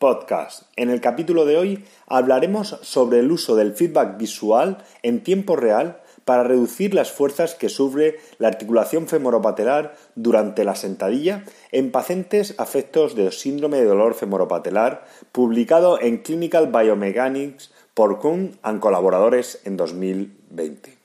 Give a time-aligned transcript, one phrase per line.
[0.00, 0.62] Podcast.
[0.76, 6.00] En el capítulo de hoy hablaremos sobre el uso del feedback visual en tiempo real
[6.24, 13.14] para reducir las fuerzas que sufre la articulación femoropatelar durante la sentadilla en pacientes afectos
[13.14, 20.99] de síndrome de dolor femoropatelar, publicado en Clinical Biomechanics por Kuhn y colaboradores en 2020.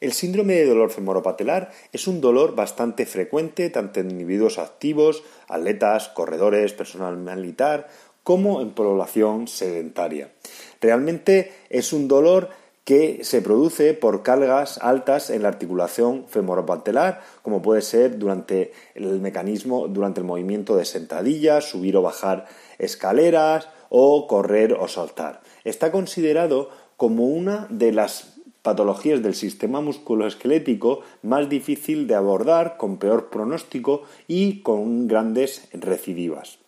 [0.00, 6.08] El síndrome de dolor femoropatelar es un dolor bastante frecuente tanto en individuos activos, atletas,
[6.08, 7.88] corredores, personal militar,
[8.22, 10.32] como en población sedentaria.
[10.80, 12.48] Realmente es un dolor
[12.84, 19.20] que se produce por cargas altas en la articulación femoropatelar, como puede ser durante el
[19.20, 22.46] mecanismo, durante el movimiento de sentadilla, subir o bajar
[22.78, 25.42] escaleras o correr o saltar.
[25.64, 32.98] Está considerado como una de las patologías del sistema musculoesquelético más difícil de abordar, con
[32.98, 36.58] peor pronóstico y con grandes recidivas.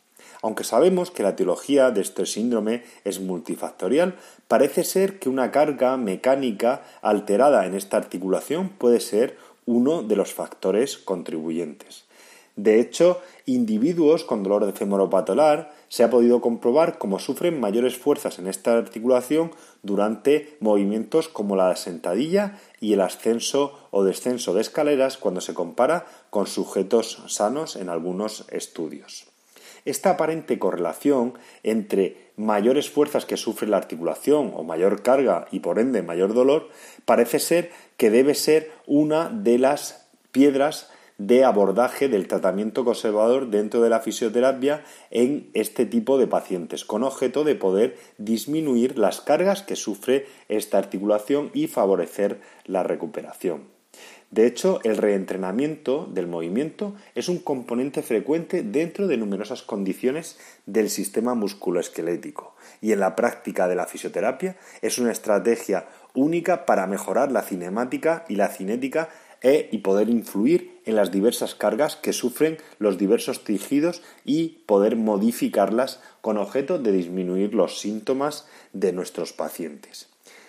[0.43, 4.17] Aunque sabemos que la etiología de este síndrome es multifactorial,
[4.49, 10.33] parece ser que una carga mecánica alterada en esta articulación puede ser uno de los
[10.33, 12.05] factores contribuyentes.
[12.56, 18.38] De hecho, individuos con dolor de femoropatelar se ha podido comprobar cómo sufren mayores fuerzas
[18.38, 19.50] en esta articulación
[19.82, 26.06] durante movimientos como la sentadilla y el ascenso o descenso de escaleras cuando se compara
[26.30, 29.26] con sujetos sanos en algunos estudios.
[29.84, 35.78] Esta aparente correlación entre mayores fuerzas que sufre la articulación o mayor carga y por
[35.78, 36.70] ende mayor dolor
[37.04, 40.88] parece ser que debe ser una de las piedras
[41.27, 47.05] de abordaje del tratamiento conservador dentro de la fisioterapia en este tipo de pacientes, con
[47.05, 53.71] objeto de poder disminuir las cargas que sufre esta articulación y favorecer la recuperación.
[54.33, 60.89] De hecho, el reentrenamiento del movimiento es un componente frecuente dentro de numerosas condiciones del
[60.89, 67.31] sistema musculoesquelético y en la práctica de la fisioterapia es una estrategia única para mejorar
[67.31, 69.10] la cinemática y la cinética
[69.42, 74.97] e, y poder influir en las diversas cargas que sufren los diversos tejidos y poder
[74.97, 80.08] modificarlas con objeto de disminuir los síntomas de nuestros pacientes.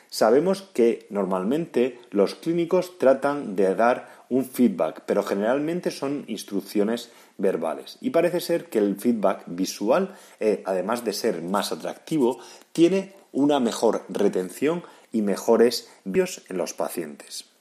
[0.09, 7.97] Sabemos que normalmente los clínicos tratan de dar un feedback, pero generalmente son instrucciones verbales.
[7.99, 12.39] Y parece ser que el feedback visual, eh, además de ser más atractivo,
[12.73, 17.52] tiene una mejor retención y mejores vídeos en los pacientes.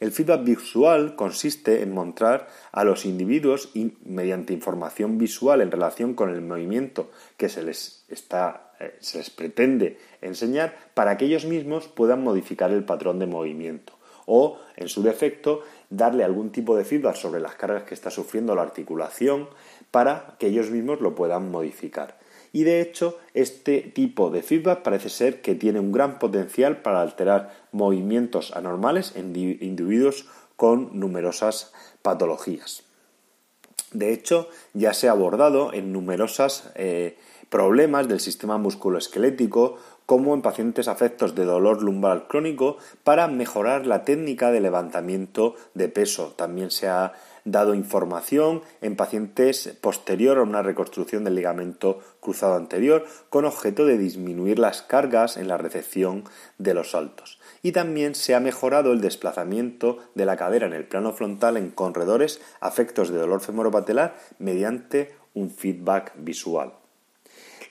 [0.00, 3.70] El feedback visual consiste en mostrar a los individuos
[4.04, 9.30] mediante información visual en relación con el movimiento que se les está eh, se les
[9.30, 13.92] pretende enseñar para que ellos mismos puedan modificar el patrón de movimiento
[14.26, 18.54] o, en su defecto, darle algún tipo de feedback sobre las cargas que está sufriendo
[18.54, 19.48] la articulación
[19.90, 22.18] para que ellos mismos lo puedan modificar
[22.54, 27.02] y de hecho este tipo de feedback parece ser que tiene un gran potencial para
[27.02, 30.26] alterar movimientos anormales en individuos
[30.56, 32.84] con numerosas patologías.
[33.92, 37.16] De hecho, ya se ha abordado en numerosos eh,
[37.48, 39.76] problemas del sistema musculoesquelético,
[40.06, 45.88] como en pacientes afectos de dolor lumbar crónico, para mejorar la técnica de levantamiento de
[45.88, 46.34] peso.
[46.36, 47.14] También se ha
[47.44, 53.98] dado información en pacientes posterior a una reconstrucción del ligamento cruzado anterior con objeto de
[53.98, 56.24] disminuir las cargas en la recepción
[56.58, 57.38] de los saltos.
[57.62, 61.70] Y también se ha mejorado el desplazamiento de la cadera en el plano frontal en
[61.70, 66.83] corredores afectos de dolor femoropatelar mediante un feedback visual.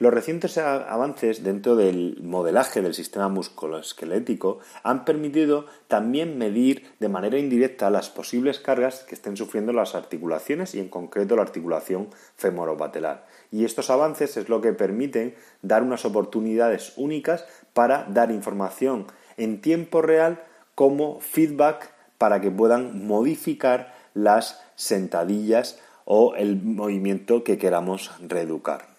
[0.03, 7.39] Los recientes avances dentro del modelaje del sistema musculoesquelético han permitido también medir de manera
[7.39, 13.25] indirecta las posibles cargas que estén sufriendo las articulaciones y en concreto la articulación femoropatelar.
[13.49, 19.07] Y estos avances es lo que permiten dar unas oportunidades únicas para dar información
[19.37, 20.43] en tiempo real
[20.75, 28.92] como feedback para que puedan modificar las sentadillas o el movimiento que queramos reeducar.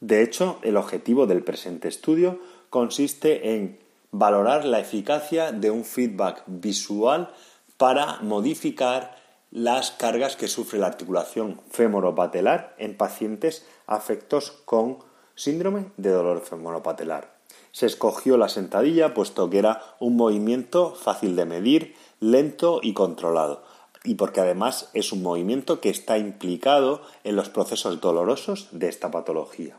[0.00, 3.78] De hecho, el objetivo del presente estudio consiste en
[4.10, 7.32] valorar la eficacia de un feedback visual
[7.76, 9.16] para modificar
[9.50, 14.98] las cargas que sufre la articulación femoropatelar en pacientes afectos con
[15.36, 17.34] síndrome de dolor femoropatelar.
[17.72, 23.64] Se escogió la sentadilla puesto que era un movimiento fácil de medir, lento y controlado,
[24.04, 29.10] y porque además es un movimiento que está implicado en los procesos dolorosos de esta
[29.10, 29.76] patología.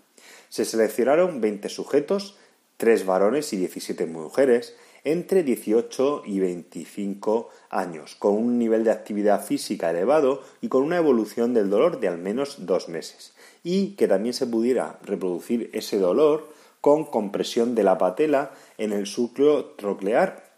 [0.55, 2.37] Se seleccionaron 20 sujetos,
[2.77, 4.73] 3 varones y 17 mujeres,
[5.03, 10.95] entre 18 y 25 años, con un nivel de actividad física elevado y con una
[10.95, 13.33] evolución del dolor de al menos dos meses,
[13.65, 16.47] y que también se pudiera reproducir ese dolor
[16.79, 20.51] con compresión de la patela en el suclo troclear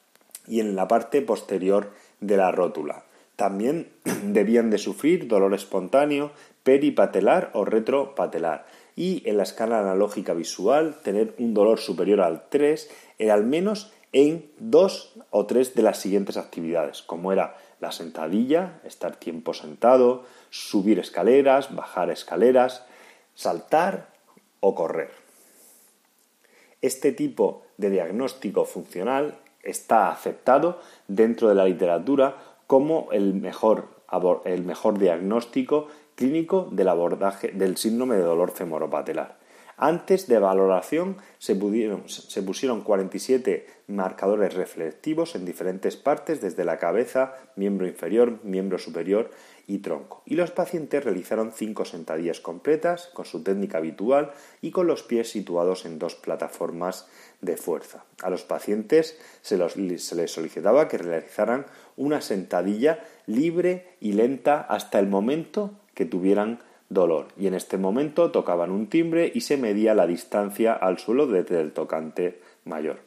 [0.46, 1.92] y en la parte posterior
[2.22, 3.06] de la rótula.
[3.36, 3.90] También
[4.26, 8.68] debían de sufrir dolor espontáneo peripatelar o retropatelar
[8.98, 12.90] y en la escala analógica visual tener un dolor superior al 3
[13.20, 18.82] en al menos en dos o tres de las siguientes actividades, como era la sentadilla,
[18.84, 22.84] estar tiempo sentado, subir escaleras, bajar escaleras,
[23.36, 24.10] saltar
[24.62, 25.12] o correr.
[26.82, 33.90] Este tipo de diagnóstico funcional está aceptado dentro de la literatura como el mejor,
[34.46, 39.38] el mejor diagnóstico clínico del abordaje del síndrome de dolor femoropatelar.
[39.80, 41.56] Antes de valoración se,
[42.08, 49.30] se, pusieron 47 marcadores reflectivos en diferentes partes, desde la cabeza, miembro inferior, miembro superior
[49.68, 50.24] y tronco.
[50.26, 54.32] Y los pacientes realizaron 5 sentadillas completas con su técnica habitual
[54.62, 57.08] y con los pies situados en dos plataformas
[57.42, 58.06] de fuerza.
[58.24, 65.06] A los pacientes se les solicitaba que realizaran una sentadilla libre y lenta hasta el
[65.06, 66.60] momento que tuvieran
[66.90, 71.26] dolor y en este momento tocaban un timbre y se medía la distancia al suelo
[71.26, 73.00] desde el tocante mayor.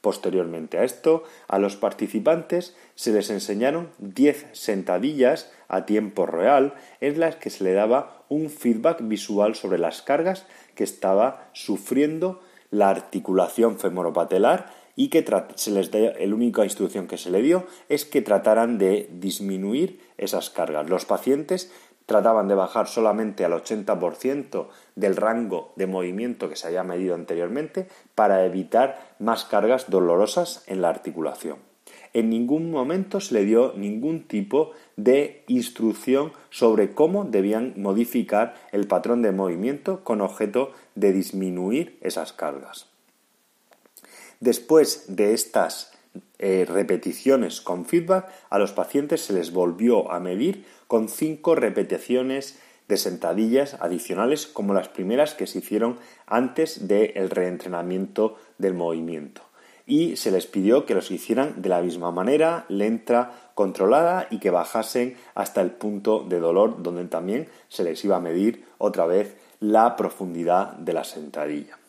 [0.00, 6.72] Posteriormente a esto, a los participantes se les enseñaron 10 sentadillas a tiempo real
[7.02, 12.40] en las que se le daba un feedback visual sobre las cargas que estaba sufriendo
[12.70, 18.04] la articulación femoropatelar y que se les la única instrucción que se le dio es
[18.04, 20.90] que trataran de disminuir esas cargas.
[20.90, 21.72] Los pacientes
[22.10, 24.66] trataban de bajar solamente al 80%
[24.96, 27.86] del rango de movimiento que se había medido anteriormente
[28.16, 31.58] para evitar más cargas dolorosas en la articulación.
[32.12, 38.88] En ningún momento se le dio ningún tipo de instrucción sobre cómo debían modificar el
[38.88, 42.88] patrón de movimiento con objeto de disminuir esas cargas.
[44.40, 45.89] Después de estas
[46.38, 52.58] eh, repeticiones con feedback, a los pacientes se les volvió a medir con cinco repeticiones
[52.88, 59.42] de sentadillas adicionales como las primeras que se hicieron antes del reentrenamiento del movimiento.
[59.86, 64.50] Y se les pidió que los hicieran de la misma manera, lenta, controlada y que
[64.50, 69.36] bajasen hasta el punto de dolor donde también se les iba a medir otra vez
[69.60, 71.79] la profundidad de la sentadilla.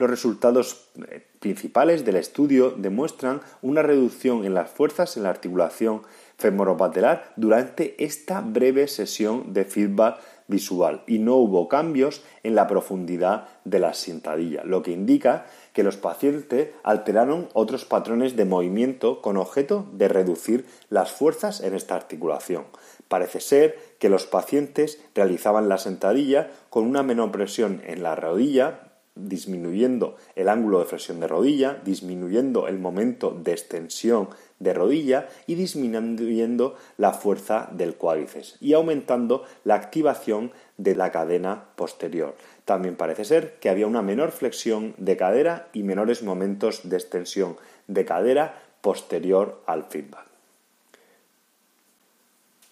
[0.00, 6.00] Los resultados eh, principales del estudio demuestran una reducción en las fuerzas en la articulación
[6.38, 13.48] femoropatelar durante esta breve sesión de feedback visual y no hubo cambios en la profundidad
[13.66, 19.36] de la sentadilla, lo que indica que los pacientes alteraron otros patrones de movimiento con
[19.36, 22.64] objeto de reducir las fuerzas en esta articulación.
[23.08, 28.89] Parece ser que los pacientes realizaban la sentadilla con una menor presión en la rodilla,
[29.28, 35.54] disminuyendo el ángulo de flexión de rodilla, disminuyendo el momento de extensión de rodilla y
[35.54, 42.34] disminuyendo la fuerza del cuádriceps y aumentando la activación de la cadena posterior.
[42.64, 47.56] También parece ser que había una menor flexión de cadera y menores momentos de extensión
[47.86, 50.29] de cadera posterior al feedback.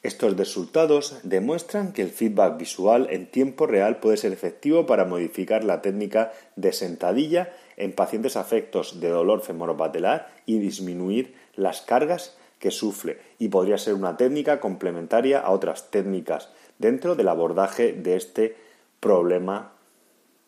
[0.03, 5.65] Estos resultados demuestran que el feedback visual en tiempo real puede ser efectivo para modificar
[5.65, 12.71] la técnica de sentadilla en pacientes afectos de dolor femoropatelar y disminuir las cargas que
[12.71, 18.57] sufre y podría ser una técnica complementaria a otras técnicas dentro del abordaje de este
[19.01, 19.73] problema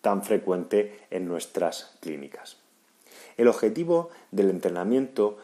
[0.00, 2.56] tan frecuente en nuestras clínicas.
[3.36, 5.38] El objetivo del entrenamiento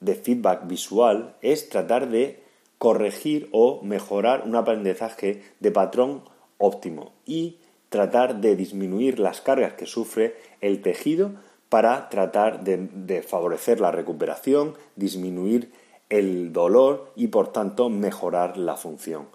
[0.00, 2.47] de feedback visual es tratar de
[2.78, 6.22] corregir o mejorar un aprendizaje de patrón
[6.58, 7.58] óptimo y
[7.88, 11.32] tratar de disminuir las cargas que sufre el tejido
[11.68, 15.70] para tratar de, favorecer la recuperación, disminuir
[16.08, 19.26] el dolor y por tanto mejorar la función.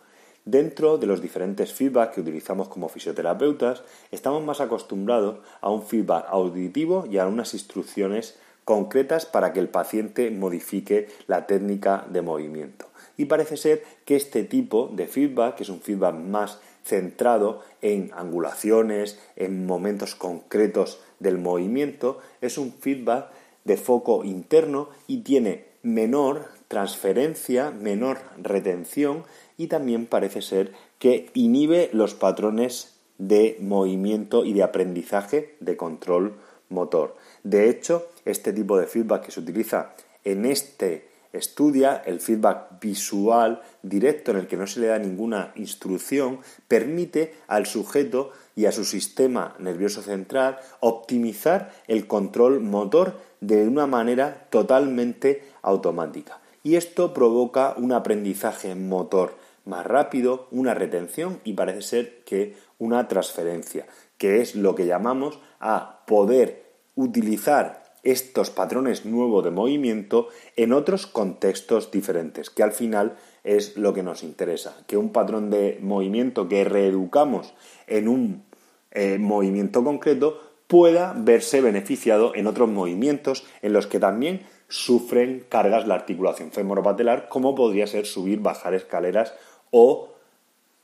[0.45, 6.25] Dentro de los diferentes feedback que utilizamos como fisioterapeutas, estamos más acostumbrados a un feedback
[6.27, 12.87] auditivo y a unas instrucciones concretas para que el paciente modifique la técnica de movimiento.
[13.17, 18.11] Y parece ser que este tipo de feedback, que es un feedback más centrado en
[18.13, 23.27] angulaciones, en momentos concretos del movimiento, es un feedback
[23.63, 29.23] de foco interno y tiene menor transferencia, menor retención
[29.57, 36.33] y también parece ser que inhibe los patrones de movimiento y de aprendizaje de control
[36.69, 37.15] motor.
[37.43, 39.93] De hecho, este tipo de feedback que se utiliza
[40.23, 45.51] en este estudia el feedback visual directo en el que no se le da ninguna
[45.55, 53.67] instrucción, permite al sujeto y a su sistema nervioso central optimizar el control motor de
[53.67, 56.39] una manera totalmente automática.
[56.63, 59.35] Y esto provoca un aprendizaje motor
[59.65, 63.87] más rápido, una retención y parece ser que una transferencia,
[64.17, 66.63] que es lo que llamamos a poder
[66.95, 73.93] utilizar estos patrones nuevos de movimiento en otros contextos diferentes, que al final es lo
[73.93, 77.53] que nos interesa, que un patrón de movimiento que reeducamos
[77.87, 78.43] en un
[78.91, 85.87] eh, movimiento concreto pueda verse beneficiado en otros movimientos en los que también sufren cargas
[85.87, 89.33] la articulación femoropatelar, como podría ser subir, bajar escaleras
[89.71, 90.09] o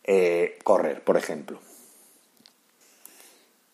[0.04, 1.60] eh, correr, por ejemplo.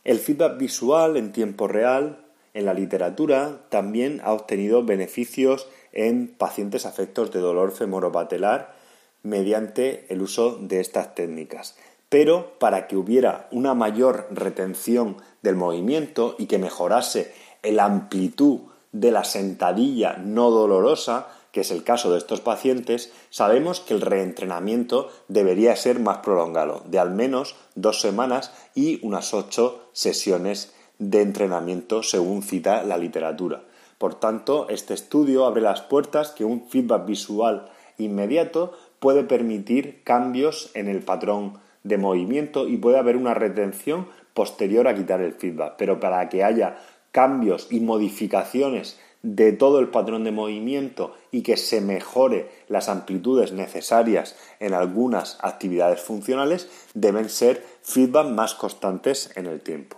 [0.04, 2.25] El feedback visual en tiempo real
[2.56, 8.74] en la literatura también ha obtenido beneficios en pacientes afectos de dolor femoropatelar
[9.22, 11.76] mediante el uso de estas técnicas.
[12.10, 18.62] Pero para que hubiera una mayor retención del movimiento y que mejorase la amplitud
[18.94, 24.02] de la sentadilla no dolorosa, que es el caso de estos pacientes, sabemos que el
[24.02, 31.22] reentrenamiento debería ser más prolongado, de al menos dos semanas y unas ocho sesiones de
[31.22, 33.64] entrenamiento según cita la literatura.
[33.98, 40.72] Por tanto, este estudio abre las puertas que un feedback visual inmediato puede permitir cambios
[40.74, 45.76] en el patrón de movimiento y puede haber una retención posterior a quitar el feedback.
[45.78, 46.78] Pero para que haya
[47.12, 53.54] cambios y modificaciones de todo el patrón de movimiento y que se mejore las amplitudes
[53.54, 59.98] necesarias en algunas actividades funcionales, deben ser feedback más constantes en el tiempo.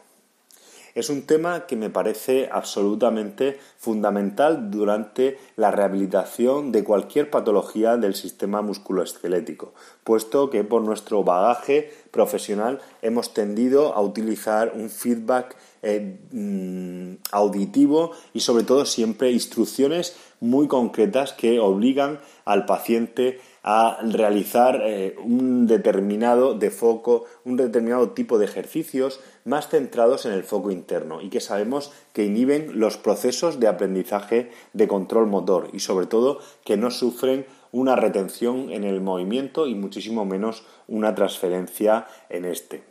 [0.98, 8.16] Es un tema que me parece absolutamente fundamental durante la rehabilitación de cualquier patología del
[8.16, 16.18] sistema musculoesquelético, puesto que por nuestro bagaje profesional hemos tendido a utilizar un feedback eh,
[16.32, 24.82] mm, auditivo y sobre todo siempre instrucciones muy concretas que obligan al paciente a realizar
[24.84, 30.72] eh, un determinado de foco, un determinado tipo de ejercicios más centrados en el foco
[30.72, 36.06] interno y que sabemos que inhiben los procesos de aprendizaje de control motor y sobre
[36.06, 42.46] todo que no sufren una retención en el movimiento y muchísimo menos una transferencia en
[42.46, 42.84] este.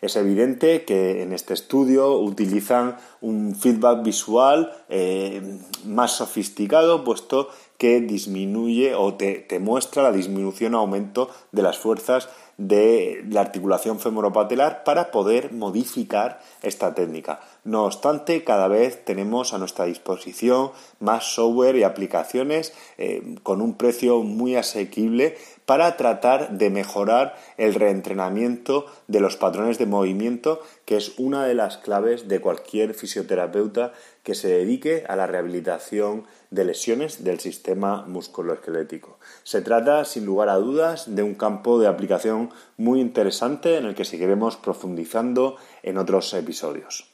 [0.00, 5.40] Es evidente que en este estudio utilizan un feedback visual eh,
[5.84, 12.28] más sofisticado, puesto que disminuye o te, muestra la disminución o aumento de las fuerzas
[12.58, 17.40] de la articulación femoropatelar para poder modificar esta técnica.
[17.64, 23.74] No obstante, cada vez tenemos a nuestra disposición más software y aplicaciones eh, con un
[23.74, 30.96] precio muy asequible para tratar de mejorar el reentrenamiento de los patrones de movimiento, que
[30.96, 33.92] es una de las claves de cualquier fisioterapeuta
[34.22, 39.18] que se dedique a la rehabilitación de lesiones del sistema musculoesquelético.
[39.42, 43.94] Se trata, sin lugar a dudas, de un campo de aplicación muy interesante en el
[43.94, 47.08] que seguiremos profundizando en otros episodios.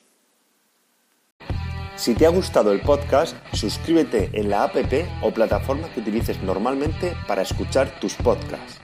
[1.94, 4.76] Si te ha gustado el podcast, suscríbete en la app
[5.22, 8.80] o plataforma que utilices normalmente para escuchar tus podcasts.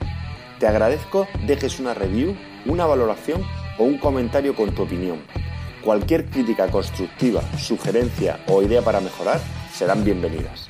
[0.59, 2.35] Te agradezco dejes una review,
[2.65, 3.43] una valoración
[3.77, 5.19] o un comentario con tu opinión.
[5.85, 9.39] Cualquier crítica constructiva, sugerencia o idea para mejorar
[9.71, 10.67] serán bienvenidas.